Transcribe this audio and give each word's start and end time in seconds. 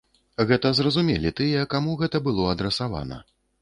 Гэта 0.51 0.71
зразумелі 0.79 1.33
тыя, 1.41 1.69
каму 1.77 1.97
гэта 2.03 2.25
было 2.31 2.53
адрасавана. 2.57 3.27